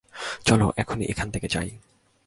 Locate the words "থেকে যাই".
1.31-1.69